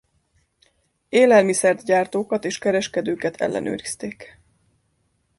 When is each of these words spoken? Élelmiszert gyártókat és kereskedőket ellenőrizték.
Élelmiszert 1.09 1.85
gyártókat 1.85 2.45
és 2.45 2.57
kereskedőket 2.57 3.35
ellenőrizték. 3.41 4.37